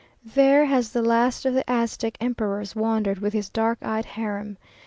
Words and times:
There 0.25 0.65
has 0.65 0.91
the 0.93 1.03
last 1.03 1.45
of 1.45 1.53
the 1.53 1.63
Aztec 1.69 2.17
emperors 2.19 2.75
wandered 2.75 3.19
with 3.19 3.33
his 3.33 3.49
dark 3.49 3.77
eyed 3.83 4.05
harem. 4.05 4.57